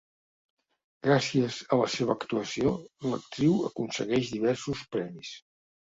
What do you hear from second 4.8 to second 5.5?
premis.